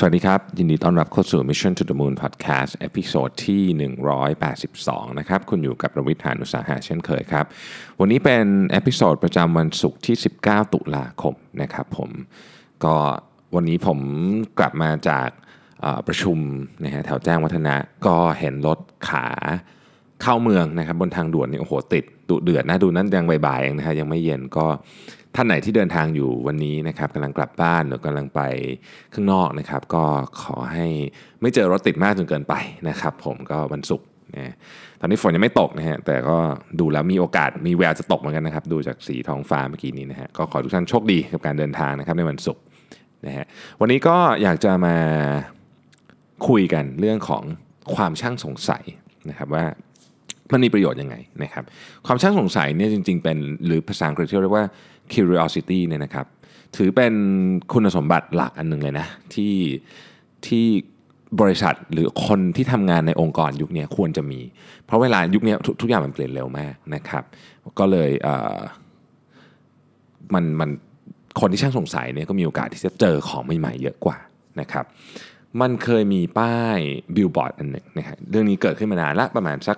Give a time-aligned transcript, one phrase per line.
[0.00, 3.90] สวัสดีครับ ยินดีต้อนรับเข้าสู่ Mission to the Moon Podcast episode ที่
[4.40, 7.44] 182 นะครับ คุณอยู่กับผมรวิศ หาญอุตสาหะเช่นเคยครับ
[8.00, 12.10] วันนี้เป็น episode ประจำวันศุกร์ที่ 19 ตุลาคมนะครับผม
[12.84, 12.94] ก็
[13.54, 13.98] วันนี้ผม
[14.58, 15.28] กลับมาจาก
[16.06, 16.38] ประชุม
[16.84, 17.74] นะฮะแถวแจ้งวัฒนะ
[18.06, 18.78] ก็เห็นรถ
[19.08, 19.26] ขา
[20.22, 24.66] เข้าเมืองนะครับบนทางด่วนนี่โอ้โหติดดุเดือดนะดูนั่นยังบ่ายๆเองนะฮะยังไม่เย็นก็
[25.34, 28.40] ท่านไหนที่เดินทางอยู่วันนี้นะครับกำลังกลับบ้านหรือกำลังไป
[29.14, 30.04] ข้างนอกนะครับ ก็
[30.42, 30.86] ขอให้
[31.40, 32.54] ไม่เจอรถติดมากจนเกินไป
[32.88, 34.54] นะครับ ผมก็วันศุกร์นะ
[35.00, 36.36] ตอนนี้ฝนยังไม่ตกนะฮะแต่ก็
[36.80, 42.62] ดูแล้วมีโอกาสมีแววจะตกเหมือนกันนะครับ ดูจากสีท้องฟ้าเมื่อกี้นี้นะฮะก็ขอทุกท่านโชคดีกับการเดินทางนะครับในวันศุกร์
[43.26, 43.46] นะฮะ
[43.80, 44.96] วันนี้ก็อยากจะมา
[46.48, 47.42] คุยกันเรื่องของ
[47.94, 48.84] ความช่างสงสัย
[49.30, 49.64] นะครับว่า
[50.52, 51.64] มันมีประโยชน์ยังไงนะครับ
[52.06, 54.66] ความช่างสงสัยเนี่ยจริง ๆ เป็นหรือภาษาอังกฤษเรียกว่า
[55.14, 56.26] curiosity เนี่ยนะครับ
[56.76, 57.14] ถือเป็น
[57.72, 59.54] คุณสมบัติหลักอันหนึ่งเลยนะที่
[60.46, 60.66] ที่
[61.40, 64.40] บริษัทหรือคนที่ทำงานในองค์กรยุคนี้ควรจะมี
[64.86, 67.24] เพราะเวลายุคนี้ทุกทุกอย่างมันเปลี่ยนเร็วมากนะครับ
[67.78, 70.70] ก็เลยเมันมัน
[71.40, 74.18] คนที่ช่างสงสัยเนี่ยก็มีโอกาสที่จะเจอของใหม่ๆเยอะกว่า
[74.60, 74.84] นะครับ
[75.60, 76.78] มันเคยมีป้าย
[77.14, 79.76] บิลบอร์ดอันหนึ่งนะครับเรื่องนี้เกิดขึ้นมานานละประมาณสัก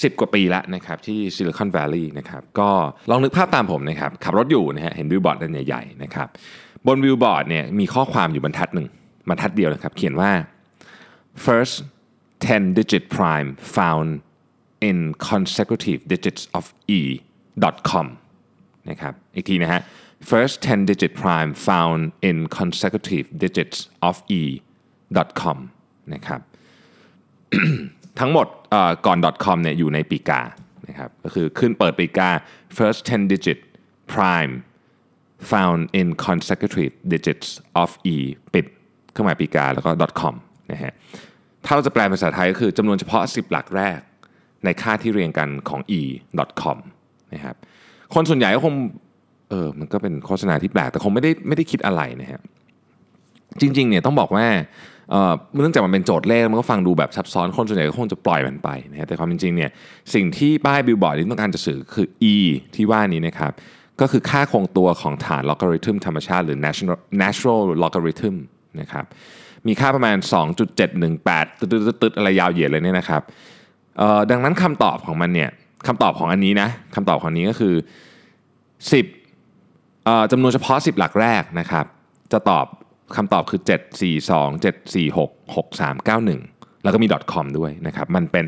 [0.00, 2.70] 10 กว่าปีแล้วนะครับที่ Silicon Valley นะครับก็
[3.10, 6.28] ลองนึกภาพตามผมนะครับขับรถอยู่นะฮะเห็นบิลบอร์ดอันใหญ่ๆนะครับ
[6.86, 8.88] บนบิลบอร์ดเนี่ยมีข้อความอยู่บรรทัดหนึ่ง
[9.28, 10.30] บรรทัดเดียวนะครับ เขียนว่า
[11.46, 11.74] first
[12.40, 14.10] 10 digit prime found
[14.88, 14.98] in
[15.30, 16.64] consecutive digits of
[16.98, 17.00] e
[17.90, 18.06] .com
[18.90, 19.80] นะครับอีกทีนะฮะ
[20.30, 23.78] first 10 digit prime found in consecutive digits
[24.08, 24.42] of e
[25.40, 25.58] com
[26.14, 26.40] นะครับ
[28.20, 28.46] ทั้งหมด
[29.06, 30.40] ก่อน .com เนี่ยอยู่ในปีกา
[30.88, 32.28] นะครับก็คือขึ้นเปิดปีกา
[32.76, 33.58] first 10 digit
[34.12, 34.54] prime
[35.50, 37.48] found in consecutive digits
[37.82, 38.16] of e
[38.54, 38.66] ปิด
[39.12, 40.34] เครื่องหมายปีกาแล้วก็ .com
[40.72, 40.92] นะฮะ
[41.64, 44.00] ถ้าเราจะแปลเป็นภาษาไทยก็คือจำนวนเฉพาะ 10 หลักแรก
[44.64, 46.00] ในค่าที่เรียงกันของ e
[46.62, 46.78] com
[47.34, 47.56] นะครับ
[48.14, 48.74] คนส่วนใหญ่ก็คง
[49.50, 52.40] เออมันก็เป็นโฆษณาที่แปลกแต่คงไม่ได้ไม่ได้คิดอะไรนะฮะ
[53.60, 54.46] จริงๆเนี่ยต้องบอกว่า
[55.10, 59.70] เอ่อเนื่องจากมันเป็นโจทย์เลขมันก็ฟังดูแบบซับซ้อนคนส่วนใหญ่ก็คงจะปล่อยมันไปนะฮะแต่ความจริงเนี่ย
[60.14, 62.36] สิ่งที่ป้ายบิลบอร์ดที่ต้องการจะสื่อคือ e
[62.74, 63.52] ที่ว่านี้นะครับ
[64.00, 68.36] ก็คือค่าคงตัวของฐานลอการิทึมธรรมชาติหรือ natural natural logarithm
[68.80, 69.04] นะครับ
[69.66, 70.16] มีค่าประมาณ
[70.88, 73.22] 2.718ตึ๊ดๆอะไรยาวเหยียดเลยเนี่ยนะครับ
[74.30, 75.50] ดังนั้นคำตอบของมันเนี่ย
[75.86, 77.74] คำตอบของอันนี้นะคำตอบของอันนี้ก็คือ
[79.42, 81.86] 10จำนวนเฉพาะ 10 หลักแรกนะครับ
[82.32, 82.66] จะตอบ
[83.16, 88.44] คำตอบคือ 7 4 2 7 4 6 6 3 9 1 แล้วก็มี .com ด้วยนะครับ มันเป็น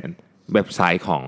[0.53, 1.22] เว็บไซต์ของ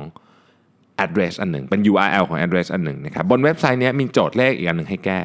[1.05, 5.21] address อันหนึ่ง เป็น URL ของ address อันหนึ่งนะครับ บนเว็บไซต์นี้มีโจทย์เลขอีกอันหนึ่งให้แก้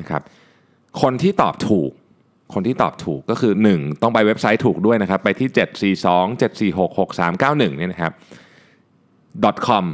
[0.00, 0.22] นะครับ
[1.02, 1.90] คนที่ตอบถูก
[2.54, 8.12] คนที่ตอบถูกก็คือ 1 ต้องไปเว็บไซต์ถูกด้วยนะครับ ไปที่ 7 4 2 7 4 6 6 3 9 1เนี่ยนะครับ
[9.66, 9.84] .com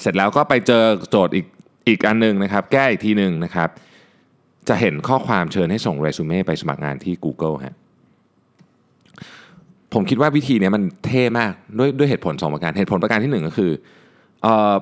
[0.00, 1.46] เสร็จแล้วก็ไปเจอโจทย์อีก
[1.88, 3.68] อีกอันหนึ่งนะครับ แก้อีกทีหนึ่งนะครับ
[4.70, 7.76] จะเห็นข้อความเชิญให้ส่งเรซูเม่ไปสมัครงานที่ Google ฮะ
[9.94, 13.70] ผมคิดว่าวิธีนี้มันเท่มากด้วยด้วยเหตุผลสองประการ เหตุผลประการที่หนึ่งก็คือ
[14.42, 14.74] เออ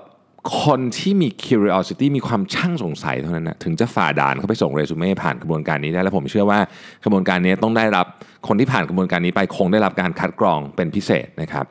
[0.65, 6.59] คนที่มี curiosity มีความช่างสงสัยเท่านั้นนะถึงจะฝ่าด่านเข้าไปส่งเรซูเม่ผ่านกระบวนการนี้ได้ แล้วผมเชื่อว่า
[7.05, 8.07] กระบวนการนี้ต้องได้รับ
[8.49, 11.65] คนที่ผ่านกระบวนการนี้ไปคงได้รับการคัดกรองเป็นพิเศษนะครับ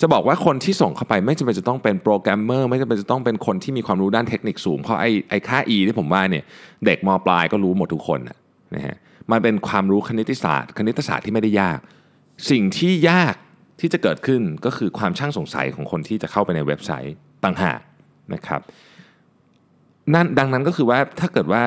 [0.00, 6.44] จะบอกว่าคนที่ส่งเข้าไปไม่จำเป็นจะต้องเป็นโปรแกรมเมอร์ไม่จำเป็นจะต้องเป็นคนที่มีความรู้ด้านเทคนิคสูง เพราะไอ้ไอ้ค่า E ที่ผมว่าเนี่ย
[6.86, 8.20] เด็กมปลายก็รู้หมดทุกคน
[8.74, 8.96] นะฮะ
[9.30, 11.78] มันเป็นความรู้คณิตศาสตร์ คณิตศาสตร์ที่ไม่ได้ยาก
[12.50, 13.34] สิ่งที่ยาก
[13.80, 17.14] ที่จะเกิดขึ้นก็คือความช่างสงสัยของคนที่จะเข้าไปในเว็บไซต์
[17.44, 17.78] ต่างหาก
[18.34, 18.60] นะครับ
[20.14, 21.62] นั่นดังนั้นก็คือว่าถ้าเกิดว่า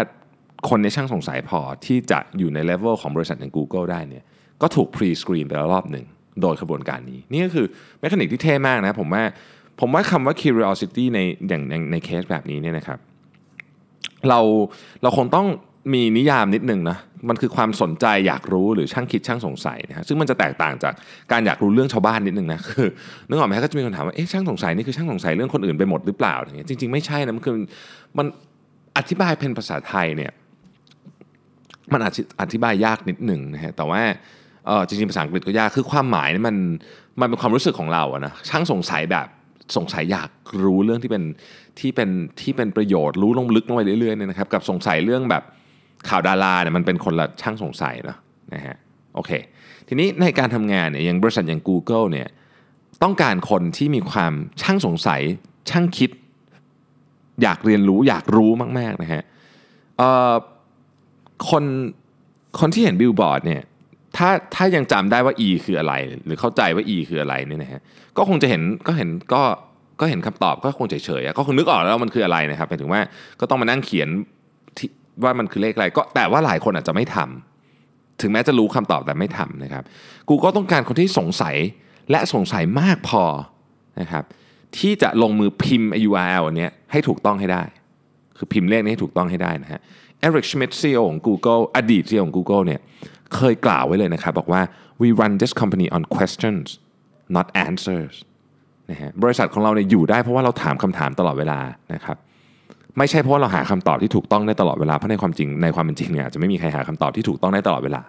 [0.69, 4.23] คนไหนช่างสงสัยพอที่จะอยู่ในเลเวลของบริษัทอย่าง Google ได้เนี่ย
[4.61, 6.05] ก็ถูก pre-screen ไปแล้วรอบหนึ่ง
[6.41, 7.65] โดยขบวนการนี้ นี่ก็คือ
[7.99, 9.23] mechanic ที่เท่มากนะผมว่า
[9.79, 12.99] ผมว่าคำว่า curiosity ในอย่างในในเคสแบบนี้เนี่ยนะครับ
[14.29, 14.39] เรา
[15.01, 15.47] เราคงต้อง
[15.93, 16.97] มีนิยามนิดนึงนะ
[17.29, 20.93] มันคือความสนใจอยากรู้หรือช่างคิดช่างสงสัยนะฮะซึ่งมันจะแตกต่างจาก
[21.31, 22.87] การอยากรู้เรื่องชาวบ้านนิดนึงนะคือ
[23.27, 27.55] นึกออกไหมก็จะมีคนถามว่าเอ๊ะช่างสงสัยนี่คือช่างสงสัยเรื่องคนอื่นไปหมดหรือเปล่าอย่างเงี้ยจริงๆ ไม่ใช่นะมันคือ
[28.17, 28.25] มัน
[28.97, 30.31] อธิบายเป็นภาษาไทยเนี่ย
[31.93, 34.01] มันอธิอธิบายยากนิดหนึ่งนะฮะแต่ว่า
[34.65, 36.55] เออจริงๆภาษาอังกฤษก็ยากคือความหมายนี่มัน
[37.19, 39.27] มันเป็นความรู้สึกของเราอะนะช่างสงสัยแบบ
[39.77, 40.29] สงสัยอยาก
[40.63, 41.23] รู้เรื่องที่เป็น
[41.79, 42.09] ที่เป็น
[42.41, 45.43] ที่เป็นประโยชน์รู้ลงลึกลงไปเรื่อยๆเนี่ยนะครับกับสงสัยเรื่องแบบ
[46.09, 48.17] ข่าวดาราเนี่ยมันเป็นคนละช่างสงสัยเนอะ
[48.53, 48.75] นะฮะ
[49.15, 49.31] โอเค
[49.87, 52.27] ทีนี้ในการทำงานเนี่ยอย่างบริษัทอย่าง Google เนี่ย
[53.03, 55.21] ต้องการคนที่มีความช่างสงสัย
[55.69, 56.09] ช่างคิด
[57.41, 59.23] อยากเรียนรู้อยากรู้มาก ๆ นะฮะ
[61.49, 61.63] คน
[62.59, 63.61] คนที่เห็นบิลบอร์ดเนี่ย
[64.17, 65.93] ถ้าถ้ายังจำได้ว่า E คืออะไร
[66.25, 67.81] หรือเข้าใจว่า E คืออะไรเนี่ยนะฮะ
[68.17, 69.41] ก็คงจะเห็นก็เห็นก็
[69.99, 73.01] ก็เห็นคำตอบก็คงเฉยๆก็คงนึกออกแล้วมันคืออะไรนะครับหมายถึงว่า
[73.39, 74.09] ก็ต้องมานั่งเขียน
[75.23, 79.83] ว่ามันคือเลขอะไรก็แต่ว่าหลายคนอาจจะไม่ทำถึงแม้จะรู้คำตอบแต่ไม่ทำนะครับ
[80.29, 81.55] กูก็ต้องการคนที่สงสัย
[82.11, 83.23] และสงสัยมากพอ
[83.99, 84.23] นะครับ
[84.77, 87.63] ที่จะลงมือพิมพ์ URL อันนี้ให้ถูกต้องให้ได้
[88.37, 89.81] คือพิมพ์เลขนี้ให้ถูกต้องให้ได้นะฮะ
[90.19, 92.79] เอริกชมิดซีอของ Google อดีตซีอของ Google เนี่ย
[93.35, 94.61] เคยกล่าวไว้เลยนะครับ บอกว่า
[95.01, 96.67] we run this company on questions
[97.35, 98.15] not answers
[98.91, 101.59] นะฮะบริษัทของเราเนี่ยอยู่ได้เพราะว่าเราถามคำถามตลอดเวลา
[101.93, 102.17] นะครับ
[102.97, 108.01] ไม่ใช่เพราะว่าเราหาคำตอบที่ถูกต้องได้ตลอดเวลาเพราะในความจริงในความเป็นจริงเนี่ยจะไม่มีใครหาคำตอบที่ถูกต้องได้ตลอดเวลา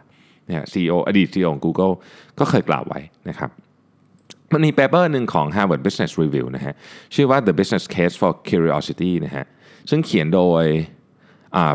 [0.49, 1.95] เนี่ยซีอดีตซีอีโอของ Google
[2.39, 3.51] ก็เคยกล่าวไว้นะครับ
[4.53, 6.75] มันมี paper หนึ่งของ Harvard Business Review นะฮะ
[7.15, 9.45] ชื่อว่า The Business Case for Curiosity นะฮะ
[9.91, 10.65] ซึ่งเขียนโดย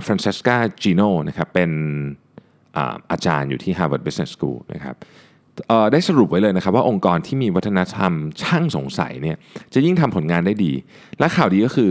[0.06, 1.71] Francesca Gino นะครับเป็น
[3.11, 4.95] อาจารย์อยู่ที่ Harvard Business School นะครับ
[5.91, 9.38] ได้สรุปไว้เลยนะครับว่าองค์กรที่มีวัฒนธรรมช่างสงสัยเนี่ย
[9.73, 10.73] จะยิ่งทำผลงานได้ดี
[11.19, 11.89] และข่าวดีก็คือ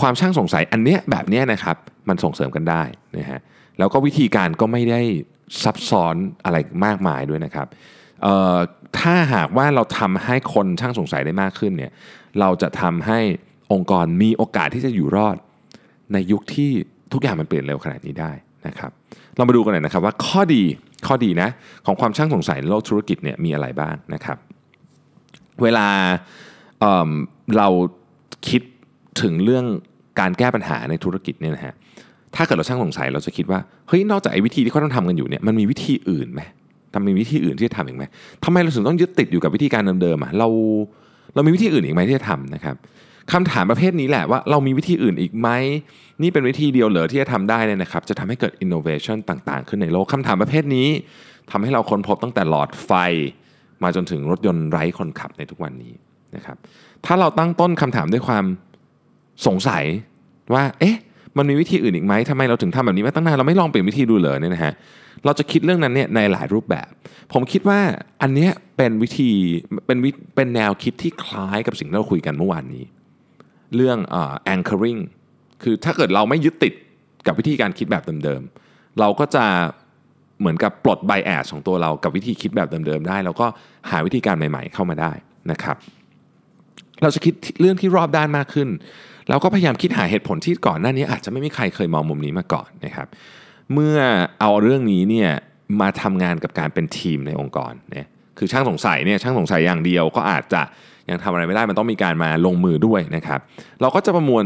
[0.00, 1.76] ความช่างสงสัยอันเนี้ยแบบเนี้ยนะครับ
[2.08, 2.82] มันส่งเสริมกันได้
[3.16, 3.40] นะฮะ
[3.78, 5.00] แล้วก็วิธีการก็ไม่ได้
[5.62, 6.14] ซับซ้อน
[6.44, 7.66] อะไรมากมายด้วยนะครับ
[8.98, 11.92] ถ้าหากว่าเราทำให้คนช่างสงสัยได้มากขึ้นเนี่ย
[12.40, 13.18] เราจะทำให้
[13.72, 15.36] องค์กรมีโอกาสที่จะอยู่รอด
[16.12, 16.70] ในยุคที่
[17.12, 18.32] ทุกอย่างมันเปลี่ยนเร็วขนาดนี้ได้
[18.66, 18.90] นะครับ
[19.36, 20.62] เรามาดูกันหน่อยนะครับว่าข้อดี
[21.06, 21.48] ข้อดีนะ
[21.86, 24.38] ของความช่างสงสัยในโลกธุรกิจเนี่ยมีอะไรบ้างนะครับ
[25.62, 25.88] เวลา
[26.80, 27.68] เเรา
[28.48, 28.62] คิด
[29.22, 29.64] ถึงเรื่อง
[30.20, 31.74] การแก้ปัญหาในธุรกิจเนี่ยนะฮะ
[32.36, 36.42] ถ้าเกิดเราช่างสงสัยเราจะคิดว่าเฮ้ยนอกจากไอ้วิธีที่เขาต้องทำกันอยู่เนี่ยมันมีวิธีอื่นไหม
[36.92, 38.04] ทำมีวิธีอื่นที่จะทำอีกไหม
[38.44, 40.48] ทำไมเราถึงต้องยึดติดอยู่กับวิธีการเดิมๆอะเรา
[41.34, 42.76] เรามีวิธีอื่นอีกไหมที่จะทำนะครับ
[43.32, 45.48] คำถามประเภทนี้แหละว่าเรามีวิธีอื่นอีกไหม
[46.22, 50.88] นี่เป็นวิธีเดียวเหรอที่จะทำได้เนี่ยนะครับ จะทำให้เกิด innovation ต่างๆ ขึ้นในโลกคำถามประเภทนี้
[51.50, 52.92] ทำให้เราค้นพบตั้งแต่หลอดไฟ
[53.82, 55.92] มาจนถึงรถยนต์ไร้คนขับในทุกวันนี้
[56.36, 56.56] นะครับ
[57.06, 58.44] ถ้าเราตั้งต้นคำถามด้วยความ
[59.46, 59.84] สงสัย
[60.54, 60.96] ว่า เอ๊ะ
[61.36, 64.72] มันมีวิธีอื่นอีกไหมทำไมเราถึงทำแบบนี้มาตั้งนานเราไม่ลองเปลี่ยนวิธีดูเลยเนี่ยนะฮะ
[65.24, 66.88] เราจะคิดเรื่องนั้นเนี่ยในหลายรูปแบบ
[67.32, 67.80] ผมคิดว่า
[68.22, 69.30] อันนี้เป็นวิธี
[69.86, 72.84] เป็นวิเป็นแนวคิดที่คล้ายกับสิ่งที่เราคุยกันเมื่อวานนี้
[73.76, 74.22] เรื่องอ่
[74.54, 75.00] anchoring
[75.62, 76.74] คือถ้าเกิดเราไม่ยึดติด
[77.26, 79.44] กับวิธีการคิดแบบเดิมๆเราก็จะ
[80.40, 83.46] เหมือนกับปลดไบแอสของตัวเรากับวิธีคิดแบบเดิมๆได้ แล้วก็
[83.90, 85.12] หาวิธีการใหม่ๆเข้ามาได้
[85.50, 85.76] นะครับ
[87.02, 88.68] เราจะคิดเรื่องที่รอบด้านมากขึ้น
[89.30, 93.06] แล้วก็พยายามคิดหาเหตุผลที่ก่อนหน้านี้อาจจะไม่มีใครเคยมองมุมนี้มาก่อนนะครับ
[93.72, 93.96] เมื่อ
[94.40, 95.30] เอาเรื่องนี้เนี่ย
[95.80, 100.62] มาทำงานกับการเป็นทีมในองค์กรเนี่ยคือช่างสงสัยเนี่ยช่างสงสัยอย่างเดียวก็อาจจะ
[101.10, 103.40] ยังทำอะไรไม่ได้มันต้องมีการมาลงมือด้วยนะครับ
[103.80, 104.44] เราก็จะประมวล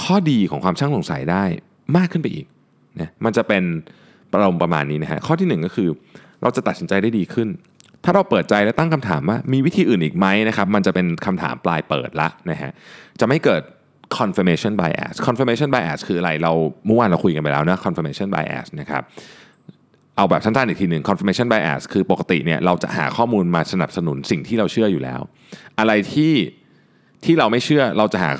[0.00, 1.44] ข้อดีของความช่างสงสัยได้
[1.96, 2.46] มากขึ้นไปอีก
[3.00, 3.62] นะมันจะเป็น
[4.32, 5.88] ประมประมาณนี้นะฮะข้อที่ 1 ก็คือ
[6.42, 7.48] เราจะตัดสินใจได้ดีขึ้น
[8.04, 12.72] ถ้าเราเปิดใจและตั้งคำถามว่ามีวิธีอื่นอีกไหมนะครับมันจะเป็นคำถามปลายเปิดละนะฮะ
[13.20, 13.62] จะไม่เกิด
[14.18, 16.52] confirmation bias confirmation bias คืออะไรเรา
[16.86, 19.02] เมื่อวานเราคุยกันไปแล้วนะ confirmation bias นะครับ
[20.16, 25.20] เอาแบบสั้นๆอีกทีหนึ่ง confirmation bias คือปกติเนี่ยเราจะหาข้อมูลมาสนับสนุนสิ่งที่เราเชื่ออยู่แล้ว
[25.78, 26.32] อะไรที่
[27.24, 28.30] ที่เราไม่เชื่อเราจะหา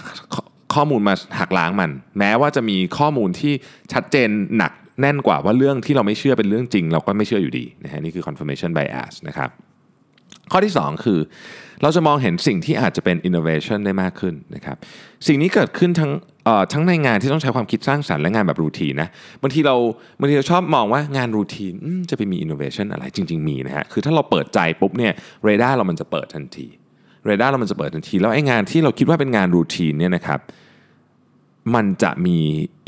[0.75, 3.52] ข้อมูลมาหักล้างมัน แม้ว่าจะมีข้อมูลที่
[3.93, 9.51] ชัดเจนหนัก แน่นกว่าว่าเรื่องที่เราไม่เชื่อเป็นเรื่องจริง เราก็ไม่เชื่ออยู่ดีนะฮะนี่คือ confirmation bias นะครับ
[10.53, 11.20] ข้อที่ 2 คือ
[11.82, 14.77] เราจะมองเห็นสิ่งที่อาจจะเป็น innovation ได้มากขึ้นนะครับ
[15.27, 16.13] สิ่งนี้เกิดขึ้นทั้ง
[16.72, 19.08] ทั้งในงานที่ต้องใช้ความคิดสร้างสรรค์และงานแบบรูทีนนะ
[19.43, 19.77] บางทีเรา
[20.20, 21.75] บางทีเราชอบมองว่างานรูทีน
[22.11, 25.13] จะไปมี innovation อะไรจริง ๆ มีนะฮะคือถ้าเราเปิดใจปุ๊บเนี่ย
[25.44, 26.67] เรดาร์เรามันจะเปิดทันที
[27.27, 30.41] เรดาร์เรามันจะเปิดทันที แล้วไอ้งานที่เราคิดว่าเป็นงาน routine เนี่ยนะครับ
[31.75, 32.37] มันจะมี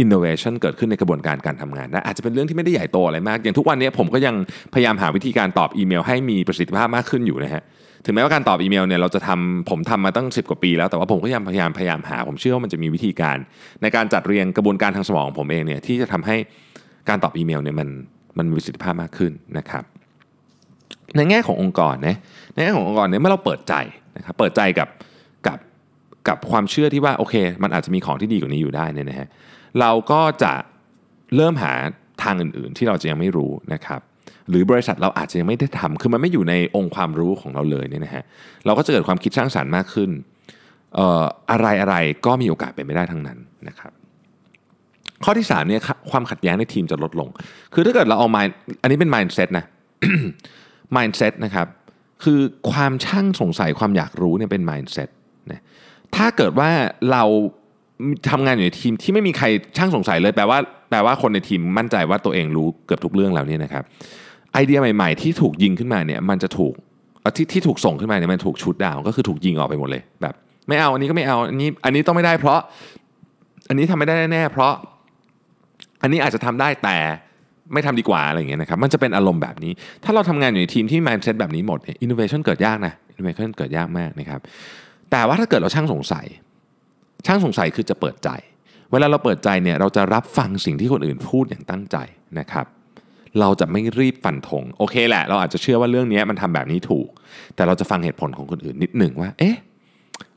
[0.00, 4.34] อินโนเวชันเกิดขึ้นในกระบวนการการทำงานได้อาจจะเป็นเรื่องที่ไม่ได้ใหญ่โตอะไรมาก อย่างทุกวันนี้ผมก็ยัง
[4.74, 7.62] พยายามหาวิธีการตอบอีเมล ให้มีประสิทธิภาพมากขึ้นอยู่นะฮะ
[8.04, 13.36] ถึงแม้ว่าการตอบอีเมลเนี่ยเราจะทำผมทำมาตั้ง 10 กว่าปีแล้วแต่ว่าผมก็ยังพยายามพยายามหา ผมเชื่อว่ามันจะมีวิธีการ
[13.82, 16.36] ในการจัดเรียงกระบวนการทางสมองของผมเองเนี่ยที่จะทำให้
[17.08, 17.88] การตอบอีเมลเนี่ยมัน
[18.38, 19.84] มันมีประสิทธิภาพมากขึ้นนะครับ
[21.16, 22.16] ในแง่ขององค์กรนะ
[22.54, 23.74] ในแง่ขององค์กรเนี่ยเมื่อเราเปิดใจ
[24.16, 24.88] นะครับเปิดใจกับ
[25.46, 25.58] กับ
[26.28, 29.28] กับความเชื่อที่ว่าโอเค มันอาจจะมีของที่ดีกว่านี้อยู่ได้เนี่ยนะฮะ
[29.80, 30.52] เราก็จะ
[31.36, 31.72] เริ่มหา
[32.22, 34.00] ทางอื่นๆ ที่เราจะยังไม่รู้นะครับ
[34.48, 38.24] หรือบริษัทเราอาจจะยังไม่ได้ทำคือมันไม่อยู่ในองค์ความรู้ของเราเลยเนี่ยนะฮะ
[38.66, 40.10] เราก็จะเกิดความคิดสร้างสารรค์มากขึ้น
[41.50, 41.96] อะไรอะไร
[42.26, 43.92] ก็มีโอกาสเป็นไปได้ทั้งนั้นนะครับ
[45.24, 47.28] ข้อที่3เนี่ยความขัดแย้งในทีมจะลดลง
[47.74, 49.64] คือถ้าเกิดเราเอา mind อันนี้เป็น mindset นะ
[50.96, 51.66] mindset นะครับ
[52.24, 55.08] คือความช่างสงสัยความอยากรู้เนี่ยเป็น mindset
[56.16, 56.70] ถ้าเกิดว่า
[57.12, 57.24] เรา
[58.30, 60.58] ทำงานอยู่ในทีมที่ไม่มีใครช่างสงสัยเลยแปลว่า
[60.90, 63.84] แปลว่าคนในทีมมั่นใจว่าตัวเองรู้เกือบทุกเรื่องแล้วเนี่ยนะครับ
[64.52, 66.74] ไอเดียใหม่ ๆ ที่ถูกยิงขึ้นมาเนี่ยมันจะถูก
[67.36, 70.34] ที่ที่ถูกส่งขึ้นมาเนี่ยมันถูกชุดดาวก็คือถูกยิงออกไปหมดเลยแบบ
[70.68, 72.60] ไม่เอาอันนี้ก็ไม่เอาอันนี้อันนี้ต้องไม่ได้เพราะ
[73.68, 74.72] อันนี้ทำไม่ได้แน่เพราะ
[76.02, 76.96] อันนี้อาจจะทำได้แต่
[77.72, 79.72] ไม่ทำดีกว่าอะไรอย่างเงี้ยนะครับมันจะเป็นอารมณ์แบบนี้
[80.04, 84.40] ถ้าเราทำงานอยู่ในทีมที่ mindset แบบนี้หมดเนี่ย innovation เกิดยากนะ innovation เกิดยากมากนะครับ
[85.10, 86.26] แต่ว่าถ้าเกิดเราช่างสงสัย
[87.26, 88.30] ช่างสงสัยคือจะเปิดใจ
[88.92, 91.96] เวลาเราเปิดใจเนี่ยเราจะรับฟังสิ่งที่คนอื่นพูดอย่างตั้งใจ
[92.38, 92.66] นะครับ
[93.40, 97.08] เราจะไม่รีบฟันธงโอเคแหละ เราอาจจะเชื่อว่าเรื่องนี้มันทำแบบนี้ถูก
[97.54, 99.56] แต่เราจะฟังเหตุผลของคนอื่นนิดหนึ่งว่า เอ๊ะ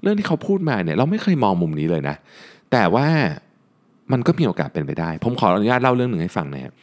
[0.02, 2.16] เรื่องที่เขาพูดมาเนี่ยเราไม่เคยมองมุมนี้เลยนะ
[2.72, 3.08] แต่ว่า
[4.12, 6.74] มันก็มีโอกาสเป็นไปได้ ผมขออนุญาตเล่าเรื่องหนึ่งให้ฟังนะครับ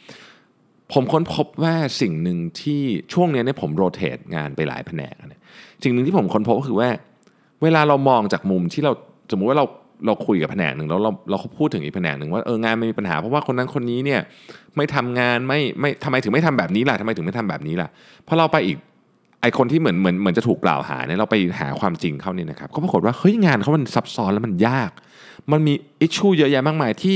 [0.93, 2.81] ผมค้นพบว่าสิ่งหนึ่งที่
[3.13, 5.41] ช่วงนี้เนี่ยผมโรเตทงานไปหลายแผนกเนี่ย
[5.83, 6.89] สิ่งหนึ่งที่ผมค้นพบก็คือว่า
[7.63, 8.91] เวลาเรามองจากมุมที่เรา
[9.31, 9.65] สมมุติว่าเรา
[10.05, 14.21] เราคุยกับแผนกหนึ่งแล้วเราเราพูดถึงอีกแผนกหนึ่งว่าเอองานไม่มีปัญหาเพราะว่าคนนั้นคนนี้เนี่ย
[14.75, 17.89] ไม่ทำงานไม่ไม่ทำไมถึงไม่ทำแบบนี้ล่ะทำไมถึงไม่ทำแบบนี้ล่ะ
[18.27, 18.77] พอเราไปอีก
[19.41, 24.91] ไอคนที่เหมือนเหมือนเหมือนจะถูกกล่าวหาเนี่ยเราไปหาความจริงเขาเนี่ยนะครับก็ปรากฏว่าเฮ้ยงานเขามันซับซ้อนแล้วมันยาก
[25.51, 27.15] มันมีอิชชูเยอะแยะมากมายที่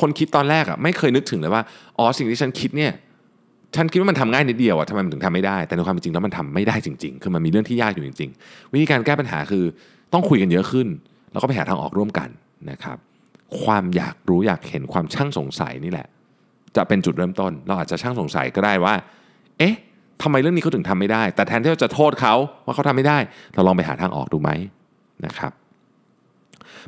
[0.00, 1.62] คนคิดตอนแรกอะไม่เคยนึกถึงเลยว่า
[1.98, 2.92] อ๋อสิ่งที่ฉันคิดเนี่ย
[3.76, 9.64] ฉันคิดว่ามันทำง่ายนิดเดียวอะทำไมมันถึงทำไม่ได้ แต่ในความเป็นจริงแล้วมันทำไม่ได้จริง ๆ คือมันมีเรื่องที่ยากอยู่จริง ๆ วิธีการแก้ปัญหาคือ
[10.12, 10.86] ต้องคุยกันเยอะขึ้น
[11.32, 12.28] แล้วก็ไปหาทางออกร่วมกัน
[12.70, 12.96] นะครับ
[13.62, 16.08] ความอยากรู้อยากเห็นความช่างสงสัยนี่แหละ
[16.76, 18.94] จะเป็นจุดเริ่มต้น เราอาจจะช่างสงสัยก็ได้ว่า
[19.58, 19.74] เอ๊ะ
[20.22, 23.18] ทำไมเรื่องนี้เขาถึงทำไม่ได้ แต่แทนที่เราจะโทษเขาว่าเขาทำไม่ได้
[23.54, 24.50] เราลองไปหาทางออกดูไหม
[25.26, 25.52] นะครับ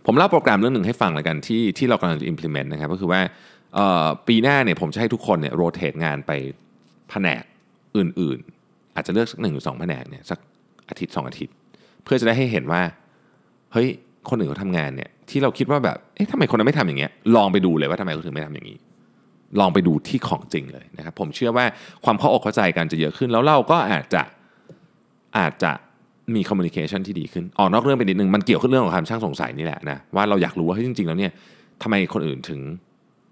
[0.06, 3.20] ผมเล่าโปรแกรมเรื่องหนึ่งให้ฟังแล้วกันที่ที่เรากำลังจะ implement นะครับ ก็คือว่า
[4.28, 6.32] ปีหน้าเนี่ยผมจะให้ทุกคนเนี่ยโรเตทงานไป
[7.10, 7.42] แผนก
[7.96, 10.38] อื่นๆ อาจจะเลือกสักหนึ่งหรือสองแผนกเนี่ยสัก
[10.88, 11.54] อาทิตย์สองอาทิตย์
[12.04, 12.82] เพื่อจะได้ให้เห็นว่า
[13.72, 13.88] เฮ้ย
[14.28, 18.78] คนอื่นเขาทำงานเนี่ยที่เราคิดว่าแบบเอ๊ะทำไมคนนั้นไม่ทำอย่างเงี้ยลองไปดูเลยว่าทำไมเขาถึงไม่ทำอย่างนี้
[19.60, 21.64] ลองไปดูที่ของจริงเลยนะครับผมเชื่อว่า
[22.04, 24.22] ความเข้าอกเข้าใจกันจะเยอะขึ้น แล้วเราก็อาจจะ
[25.38, 25.72] อาจจะ
[26.34, 31.32] มีคอมมูนิเคชันที่ดีขึ้นออกนอกเรื่องไปนิดนึงมันเกี่ยวกับเรื่องของความช่างสงสัยนี่แหละนะว่าเราอยากรู้ว่าเฮ้ยจริง ๆ แล้วเนี่ย
[31.82, 32.60] ทำไมคนอื่นถึง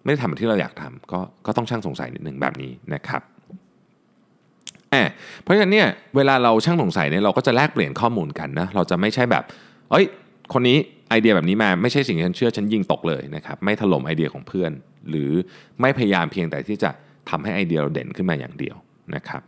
[0.05, 3.23] ไม่ได้ทำที่เราอยากทำก็ก็ต้องช่างสงสัยนิดนึงแบบนี้นะครับ
[5.43, 9.45] เพราะฉะนั้นเนี่ยเวลาเราช่างสงสัยเนี่ยเราก็จะแลกเปลี่ยนข้อมูลกันนะเราจะไม่ใช่แบบ
[9.91, 10.07] เอ้ย
[10.53, 10.77] คนนี้
[11.11, 14.71] ไอเดียแบบนี้มาไม่ใช่สิ่งที่ฉันเชื่อฉันยิงตกเลยนะครับไม่ถล่มไอเดียของเพื่อน
[15.09, 15.31] หรือ
[15.81, 16.91] ไม่พยายามเพียงแต่ที่จะ
[17.31, 18.77] ทำให้ไอเดียเราเด่นขึ้นมาอย่างเดียว
[19.15, 19.43] นะครับ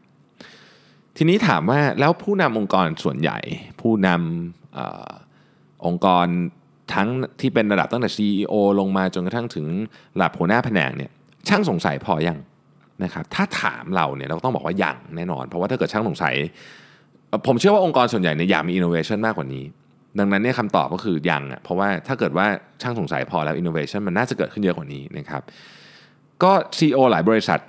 [1.16, 3.38] ทีนี้ถามว่าแล้วผู้นำองค์กรส่วนใหญ่
[3.80, 4.80] ผู้นำอ
[5.86, 6.26] องค์กร
[6.94, 7.08] ทั้ง
[7.40, 9.66] ที่เป็นระดับตั้งแต่ CEO ลงมาจนกระทั่งถึง
[10.16, 11.10] ระดับหัวหน้าแผนกเนี่ย
[11.48, 12.38] ช่างสงสัยพอยัง
[13.02, 16.34] นะครับถ้าถามเราเนี่ยเราต้องบอกว่ายังแน่นอน เพราะว่าถ้าเกิดช่างสงสัย
[17.46, 19.64] ผมเชื่อว่าองค์กรส่วนใหญ่เนี่ยอยากมีอินโนเวชันมากกว่านี้
[20.18, 22.46] ดังนั้นเนี่ยคำตอบก็คือยังอะเพราะว่าถ้าเกิดว่า
[22.82, 25.42] ช่างสงสัยพอแล้วอินโนเวชันมันน่าจะเกิดขึ้นเยอะกว่านี้นะครับ
[26.42, 27.60] ก็ CEO หลายบริษัท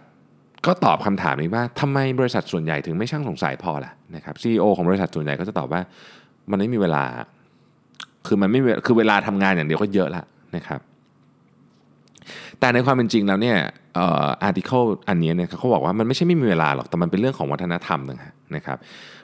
[0.66, 5.82] ก็ตอบคำถามนี้ว่าทำไมบริษัทส่วนใหญ่ถึงไม่ช่างสงสัยพอล่ะนะครับ CEO ของบริษัทส่วนใหญ่ก็จะตอบว่า
[6.52, 7.04] มันไม่มีเวลา
[8.28, 10.24] คือมันไม่คือเวลาทำงานอย่างเดียวก็เยอะละ
[10.56, 10.80] นะครับ
[12.60, 13.58] แต่ในความเป็นจริงแล้วเนี่ย
[14.44, 18.00] articleอันนี้เนี่ยเขาบอกว่ามันไม่ใช่ไม่มีเวลาหรอกแต่มันเป็นเรื่องของวัฒนธรรม
[18.56, 18.78] นะครับ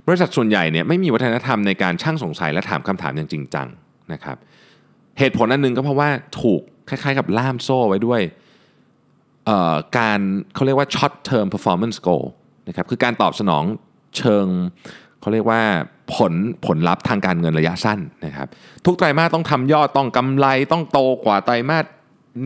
[0.07, 3.67] บริษัทส่วนใหญ่เนี่ยไม่มีวัฒนธรรมในการช่างสงสัยและถามคำถามอย่างจริงจัง
[4.13, 4.37] นะครับ
[5.19, 6.09] เหตุผลอันนึงก็เพราะว่า
[6.41, 8.21] ถูกคล้ายๆกับล่ามโซ่ไว้ด้วย
[9.97, 10.19] การ
[10.55, 12.25] เขาเรียกว่า short term performance goal
[12.67, 13.63] นะครับคือการตอบสนอง
[14.17, 14.47] เชิง
[15.21, 15.61] เขาเรียกว่า
[16.15, 16.33] ผล
[16.65, 18.47] ผลลัพธ์ทางการเงินระยะสั้นนะครับ
[18.85, 21.85] ทุกไตรมาสต้องทำยอดต้องกำไรต้องโตกว่าไตรมาส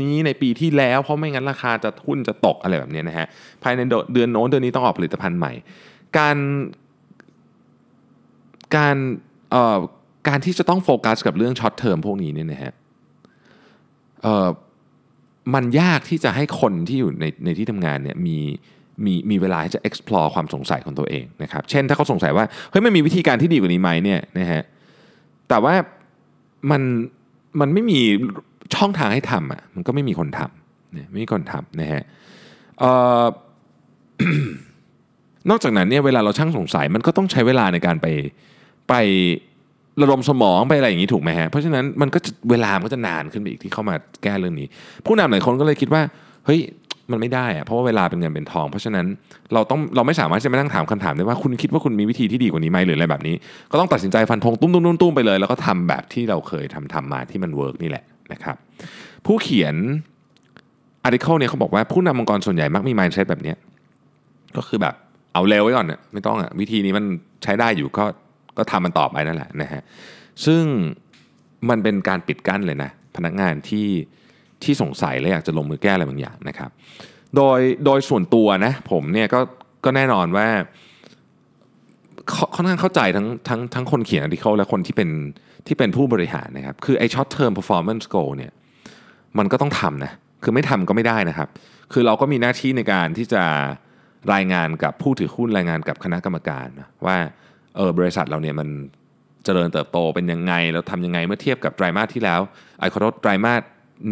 [0.01, 3.27] นี้ในปีที่แล้ว เพราะไม่งั้นราคาจะหุ้นจะตกอะไรแบบนี้นะฮะ
[3.63, 3.81] ภายใน
[4.13, 5.53] เดือนโน้นเดือนนี้ต้องออกผลิตภัณฑ์ใหม่
[6.17, 6.37] การ
[8.75, 8.95] การ
[9.51, 9.79] เอ่อ
[10.27, 12.71] การที่จะต้องโฟกัสกับเรื่อง short term พวกนี้เนี่ยนะฮะ
[14.23, 14.49] เอ่อ
[15.53, 18.37] มันยากที่จะให้คนที่อยู่ในในที่ทำงานเนี่ยมี
[19.05, 24.61] มีมีเวลาที่จะ explore ความสงสัยของตัวเองนะครับ เช่นถ้าเขาสงสัยว่าเฮ้ยมันมีวิธีการที่ดีกว่านี้ไหมเนี่ยนะฮะ
[25.49, 25.73] แต่ว่า
[26.71, 26.81] มัน
[27.59, 28.01] มันไม่มี
[28.73, 32.03] ช่องทางให้ทำอะมันก็ไม่มีคนทำเนี่ยไม่มีคนทำนะฮะ
[35.49, 38.07] นอกจากนั้นเนี่ยเวลาเราช่างสงสัยมันก็ต้องใช้เวลาในการไป
[38.89, 38.93] ไป
[40.01, 42.19] ระดมสมองไปอะไรอย่างนี้ถูกไหมฮะเพราะฉะนั้นมันก็
[42.49, 44.67] เวลามันก็จะนานขึ้นไปอีกที่เข้ามาแก้เรื่องนี้
[45.05, 46.01] ผู้นำหลายคนก็เลยคิดว่า
[46.45, 46.59] เฮ้ย
[47.11, 49.05] มันไม่ได้อะเพราะว่าเวลาเป็นเงินเป็นทอง เพราะฉะนั้น
[49.53, 53.35] เราต้องเราไม่สามารถจะมานั่งถามคำถามได้ว่าคุณคิดว่าคุณมีวิธีที่ดีกว่านี้ไหมหรืออะไรแบบนี้
[53.71, 58.03] ก็ต้องตัดสินใจฟันธงตุ้มตุ้มตุ้มตุ้มไปเลย แล้วก็ทำแบบที่เราเคยทำทำมาที่มัน work นี่แหละ
[58.33, 58.55] นะครับ
[59.25, 59.75] ผู้เขียน
[61.03, 63.53] article เนี่ยเขาบอกว่าผู้นำองค์กรส่วนใหญ่มักมี mindset แบบนี้
[64.57, 64.95] ก็คือแบบ
[65.33, 67.05] เอาเร็วไว้ก่อนเนี่ยไม่ต้องอะวิธีนี้มัน
[67.43, 68.05] ใช้ได้อยู่ก็
[68.57, 69.81] ก็ทำมันต่อไปนั่นแหละนะฮะ
[70.45, 70.63] ซึ่ง
[71.69, 73.87] มันเป็นการปิดกั้นเลยนะพนักงานที่
[74.63, 76.69] ที่สงสัยและอยากจะลงมือแก้อะไรบางอย่างนะครับ
[77.35, 79.39] โดยโดยส่วนตัวนะผมเนี่ยก็
[79.85, 80.47] ก็แน่นอนว่า
[82.55, 85.09] ค่อนข้างเข้าใจทั้งทั้งทั้งคนเขียนอาร์ติเคิลและคนที่เป็น
[85.67, 88.51] ที่เป็นผู้บริหารนะครับ คือไอ้ short term performance goal เนี่ย
[89.37, 90.11] มันก็ต้องทำนะ
[90.43, 91.49] คือไม่ทำก็ไม่ได้นะครับ
[91.93, 93.43] คือเราก็มีหน้าที่ในการที่จะ
[94.33, 97.17] รายงานกับผู้ถือหุ้นรายงานกับคณะกรรมการนะว่า
[97.75, 98.67] เออบริษัทเราเนี่ยมัน
[99.43, 102.41] เจริญเติบโตเป็นยังไงแล้วทำยังไงเมื่อเทียบกับไตรมาสที่แล้ว
[102.79, 103.61] ไอ้ขอโทษไตรมาส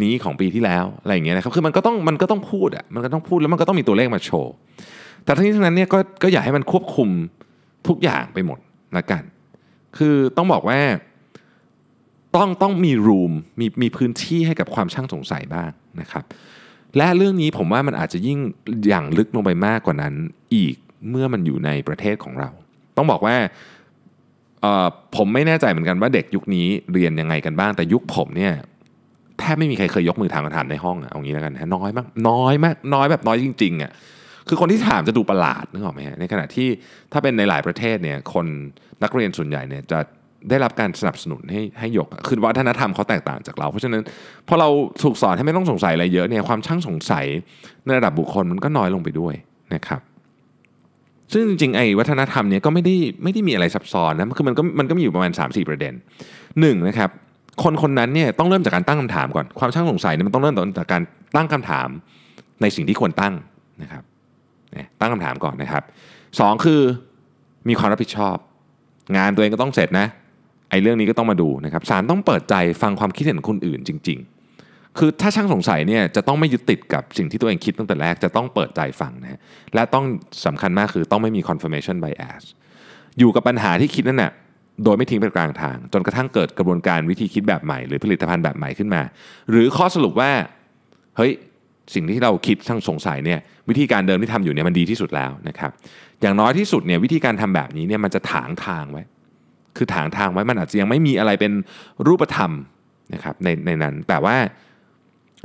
[0.02, 4.52] นี้ของปีที่แล้วอะไรอย่างเงี้ยนะครับคือมันก็ต้องมันก็ต้องพูดอะมันก็ต้องพูดแล้วมันก็ต้องมีตัวเลขมาโชว์
[5.24, 7.08] แต่ทั้งนี้ทั้งนั้นเนี่ยก็ก็อยากให้มันควบคุม
[7.88, 8.58] ทุกอย่างไปหมด
[8.96, 9.22] ละกัน
[9.98, 10.78] คือต้องบอกว่า
[12.36, 16.24] ต้องต้องมีรูมมีมีพื้นที่ให้กับความช่างสงสัยบ้างนะครับ
[16.96, 18.38] และเรื่องนี้ผมว่ามันอาจจะยิ่ง
[18.88, 20.14] อย่างลึกลงไปมากกว่านั้น
[20.54, 20.76] อีก
[21.10, 22.50] เมื่อมันอยู่ในประเทศของเรา
[22.96, 23.36] ต้องบอกว่า
[25.16, 28.52] ผมไม่แน่ใจเหมือนกันว่าเด็กยุคนี้เรียนยังไงกันบ้าง แต่ยุคผมเนี่ย
[29.38, 33.92] แทบไม่มีใครเคยยกมือถามคำถามในห้องอะเอางี้แล้วกันน้อยมากน้อยมากน้อยแบบน้อยจริงๆอะ
[34.48, 36.68] คือคนที่ถามจะดูประหลาดนึกออกไหมฮะในขณะที่
[37.12, 38.46] ถ้าเป็นในหลายประเทศเนี่ยคน
[39.02, 39.98] นักเรียนส่วนใหญ่เนี่ยจะ
[40.50, 44.02] ได้รับการสนับสนุนให้ให้ยกคือวัฒนธรรมเขาแตกต่างจากเรา เพราะฉะนั้น
[44.48, 44.68] พอเรา
[45.02, 47.26] ถูกสอนให้ไม่ต้องสงสัยอะไรเยอะเนี่ยความช่างสงสัย
[47.84, 49.34] ในระดับบุคคลมันก็น้อยลงไปด้วย
[49.74, 50.00] นะครับ
[51.32, 55.92] ซึ่งจริงๆไอ้วัฒนธรรมเนี่ยก็ไม่ได้ไม่ได้มีอะไรซับซ้อนนะคือมันก็มันก็มีอยู่ประมาณ 3-4 ประเด็น
[56.60, 57.10] หนึ่งนะครับ
[57.62, 61.02] คนคนนั้นเนี่ยต้องเริ่มจากการตั้งคำถามก่อนความช่างสงสัยเนี่ยมันต้องเริ่มจากการ
[61.36, 61.88] ตั้งคำถาม
[62.62, 63.34] ในสิ่งที่ควรตั้ง
[63.82, 64.02] นะครับ
[65.00, 65.82] ตั้งคำถามก่อนนะครับ
[66.40, 66.80] สองคือ
[67.68, 68.36] มีความรับผิดชอบ
[69.16, 70.06] งานตัวเองก็ต้องเสร็จนะ
[70.74, 74.18] อ้เรื่องนี้ก็ต้องมาดูนะครับสารต้องเปิดใจฟังความคิดเห็นคนอื่นจริง
[74.58, 79.40] ๆ คือถ้าช่างสงสัยเนี่ยจะต้องไม่ยึดติดกับสิ่งที่ตัวเองคิดตั้งแต่แรกจะต้องเปิดใจฟังนะ
[79.74, 80.04] และต้อง
[80.46, 82.42] สำคัญมากคือต้องไม่มี confirmation bias
[83.18, 84.32] อยู่กับปัญหาที่คิดนั่นแหละ
[84.84, 89.02] โดยไม่ทิ้งไปกลางทาง จนกระทั่งเกิดกระบวนการวิธีคิดแบบใหม่ หรือผลิตภัณฑ์แบบใหม่ขึ้นมา
[89.50, 90.30] หรือข้อสรุปว่า
[91.16, 91.32] เฮ้ย
[91.94, 95.70] สิ่งที่เราคิดทั้งสงสัยเนี่ยวิธีการเดิมที่ทำอยู่เนี่ยมันดีที่สุดแล้วนะครับ
[96.22, 99.02] อย่างน้อยที่สุดเนี่ยวิธีการทำแบบนี้เนี่ยมันจะถางทางไว้
[99.76, 101.52] คือถางทางไว้มันอาจจะยังไม่มีอะไรเป็น
[102.06, 102.50] รูปธรรม
[103.14, 104.36] นะครับในในนั้นแต่ว่า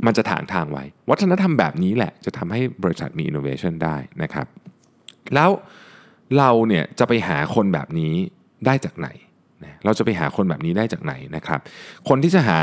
[0.06, 4.46] มันจะถางทางไว้ วัฒนธรรมแบบนี้แหละ จะทำให้บริษัทมี innovation ได้นะครับ
[5.34, 5.50] แล้ว
[6.38, 8.14] เราเนี่ยจะไปหาคนแบบนี้
[8.66, 9.08] ได้จากไหน
[9.84, 11.60] เราจะไปหาคนแบบนี้ได้จากไหนนะครับ
[12.08, 12.60] คนที่จะหา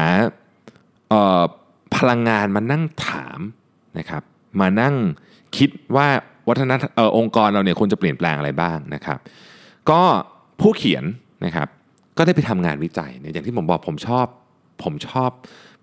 [1.96, 3.40] พลังงานมานั่งถาม
[3.98, 4.24] นะครับ
[4.62, 4.96] มานั่ง
[5.58, 6.08] คิดว่า
[6.50, 9.20] วัฒนธรรมองค์กรเราเนี่ยควรจะเปลี่ยนแปลงอะไรบ้างนะครับ
[9.90, 10.02] ก็
[10.62, 11.04] ผู้เขียน
[11.46, 11.68] นะครับ
[12.18, 14.26] ก็ได้ไปทำงานวิจัยเนี่ยอย่างที่ผมบอกผมชอบ
[14.84, 15.32] ผมชอบ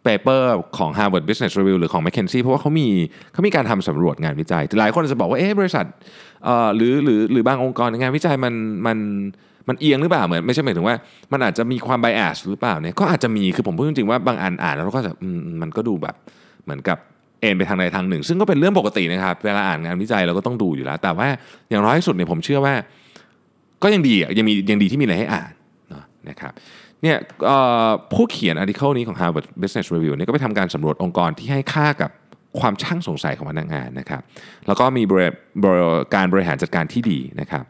[0.02, 2.88] เปเปอร์ของ Harvard Business Review หรือของ McKinsey เพราะว่าเขามี
[3.32, 5.86] เขามีการทำสำรวจงานวิจัย หลายคนจะบอกว่าเอ๊ะบริษัท
[6.76, 8.54] หรือหรือหรือบางองค์กรงานวิจัยมัน
[8.86, 8.98] มัน
[9.68, 10.96] มันเอียงหรือเปล่าเหมือนไม่ใช่หมายถึงว่า
[11.32, 15.12] มันอาจจะมีความไบแอสหรือเปล่าเนี่ยก็อาจจะมีคือผมพูดจริงๆว่าบางอันอ่านแล้วก็จะ
[15.62, 16.14] มันก็ดูแบบ
[16.64, 16.98] เหมือนกับ
[17.40, 21.28] เอ็นไปทางใดทางหนึ่ง ซึ่งก็เป็นเรื่องปกตินะครับเวลาอ่านงานวิจัยเราก็ต้องดูอยู่แล้ว แต่ว่า
[21.70, 22.74] อย่างน้อยที่สุดเนี่ยผมเชื่อว่า
[23.84, 25.52] ก็ยังดีอะยังมียังดีที่มีอะไรให้อ่าน
[26.30, 26.52] นะครับ
[27.02, 27.16] เนี่ย
[28.12, 32.10] ผู้เขียนอาร์ติเคิลนี้ของ Harvard Business Review เนี่ยก็ไปทำการสำรวจองค์กรที่ให้ค่ากับ
[32.60, 34.22] ความช่างสงสัยของพนักงานนะครับ
[34.66, 35.02] แล้วก็มี
[36.14, 37.64] การบริหารจัดการที่ดีนะครับ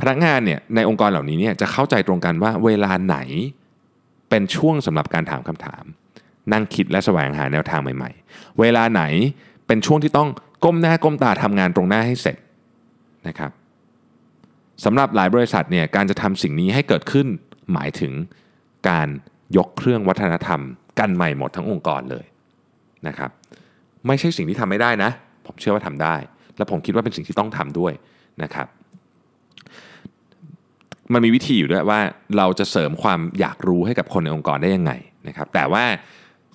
[0.00, 3.16] พนักงานเนี่ยในองค์กรเหล่านี้เนี่ยจะเข้าใจตรงกันว่าเวลาไหน
[4.30, 5.84] เป็นช่วงสำหรับการถามคำถาม
[6.52, 9.02] นั่งคิดและแสวงหาแนวทางใหม่ ๆ เวลาไหน
[9.66, 10.28] เป็นช่วงที่ต้อง
[10.64, 12.36] ก้มหน้าก้มตาทำงานตรงหน้าให้เสร็จ
[13.28, 13.50] นะครับ
[14.84, 17.26] สำหรับหลายบริษัทเนี่ยการจะทำสิ่งนี้ให้เกิดขึ้น
[17.72, 18.12] หมายถึง
[18.88, 19.08] การ
[19.56, 20.60] ยกเครื่องวัฒนธรรม
[20.98, 22.24] กันใหม่หมดทั้งองค์กรเลย
[23.08, 23.30] นะครับ
[24.06, 25.10] ไม่ใช่สิ่งที่ทำไม่ได้นะ
[25.46, 26.16] ผมเชื่อว่าทำได้
[26.56, 27.92] และผมคิดว่าเป็นสิ่งที่ต้องทำด้วย
[28.42, 28.66] นะครับ
[31.12, 32.00] มันมีวิธีอยู่ด้วยว่า
[32.36, 34.92] เราจะเสริมความอยากรู้ให้กับคนในองค์กรได้ยังไง
[35.28, 35.84] นะครับแต่ว่า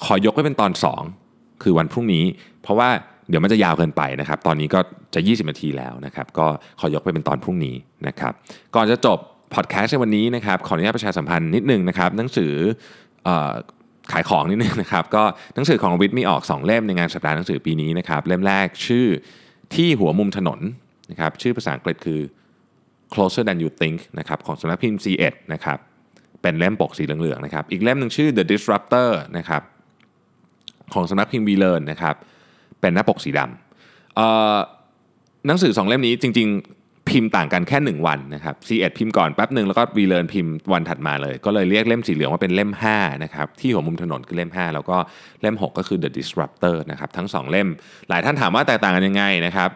[0.03, 0.71] ขอยกไว้เป็นตอน
[1.15, 2.25] 2 คือวันพรุ่งนี้
[2.61, 2.89] เพราะว่า
[3.29, 4.79] เดี๋ยวมันจะยาวเกินไปนะครับ ตอนนี้ก็
[5.13, 6.47] จะ 20 นาทีแล้วนะครับ ก็
[6.79, 7.75] ขอยกไปเป็นตอนพรุ่งนี้
[8.07, 8.33] นะครับ
[8.75, 9.17] ก่อนจะจบ
[9.55, 12.53] พอดแคสต์ในวันนี้นะครับ ขออนุญาตประชาสัมพันธ์นิดนึงนะครับ หนังสือ
[14.11, 15.23] ขายของนิดนึงนะครับ ก็
[15.55, 19.07] หนังสือของวิทย์มีออก 2 เล่มในงานสัปดาห์หนังสือปีนี้นะครับ เล่มแรกชื่อ
[19.75, 20.59] ที่หัวมุมถนน
[21.11, 22.21] นะครับ ชื่อภาษาอังกฤษคือ
[23.13, 25.77] closer than you think นะครับของสำนักพิมพ์ C1 นะครับ
[26.41, 29.61] เป็นเล่มปกสีเหลืองๆนะครับ อีกเล่มหนึ่งชื่อ The Disruptor นะครับ
[30.93, 32.15] ของสำนักพิมพ์ v l e a r n นะครับ
[32.81, 44.51] เป็นหน้าปกสีดำหนังสือสองเล่มนี้จริง ๆ พิมพ์ต่างกันแค่ 1 วันนะครับ C1 พิมพ์ก่อนแป๊บหนึ่งแล้วก็ v l e a r n พิมพ์วันถัดมาเลย ก็เลยเรียกเล่มสีเหลืองว่าเป็นเล่ม5นะครับที่หัวมุมถนนคือเล่ม
[44.63, 44.97] 5 แล้วก็
[45.41, 47.67] เล่ม 6 ก็คือ The Disruptor นะครับทั้ง 2 เล่ม
[48.09, 49.69] หลายท่านถามว่าแตกต่างกันยังไงนะครับ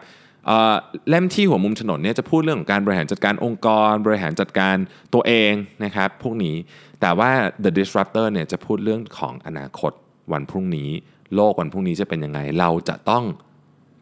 [1.08, 4.76] เล่มที่หัวมุมถนนเนี่ยจะพูดเรื่องของการบริหารจัดการองค์กร บริหารจัดการ
[5.14, 5.52] ตัวเอง
[5.84, 6.56] นะครับพวกนี้
[7.00, 7.30] แต่ว่า
[7.64, 9.92] The Disruptor เนี่ยจะพูดเรื่องของอนาคต
[10.32, 10.90] วันพรุ่งนี้
[11.36, 13.24] โลกวันพรุ่งนี้จะเป็นยังไง เราจะต้อง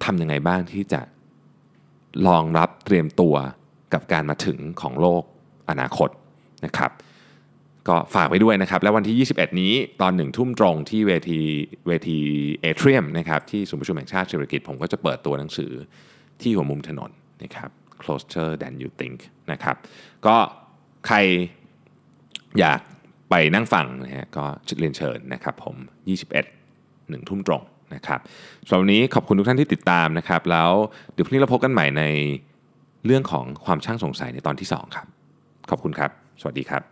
[0.05, 1.01] ทำยังไงบ้างที่จะ
[2.27, 3.35] รองรับเตรียมตัว
[3.93, 5.23] กับการมาถึงของโลก
[5.71, 6.09] อนาคต
[6.65, 6.91] นะครับ
[7.89, 11.41] ก็ฝากไว้ด้วยนะครับ แล้ววันที่ 21 นี้ตอนหนึ่งทุ่มตรงที่เวที
[11.87, 12.19] เวที
[12.63, 15.73] เอเทรียมนะครับที่ศูนย์ประชุมแห่งชาติเศรษฐกิจผมก็จะเปิดตัวหนังสือ
[16.41, 17.11] ที่หัวมุมถนน
[17.43, 17.71] นะครับ
[18.03, 19.19] closer than you think
[19.53, 19.77] นะครับ
[20.27, 20.37] ก็
[21.07, 21.17] ใคร
[22.59, 22.81] อยาก
[23.31, 24.45] ไปนั่งฟังนะฮะก็
[24.79, 25.77] เรียนเชิญนะครับผม
[26.41, 26.62] 21
[27.11, 27.63] หนึ่งทุ่มตรง
[27.95, 28.21] นะครับ
[28.69, 30.71] สำหรับวันนี้ขอบคุณทุกท่านที่ติดตามนะครับ แล้ว
[31.13, 32.03] เดี๋ยวพรุ่งนี้เราพบกันใหม่ใน
[33.07, 35.07] เรื่องของความช่างสงสัยในตอนที่ 2 ครับ
[35.71, 36.11] ขอบคุณครับ
[36.41, 36.92] สวัสดีครับ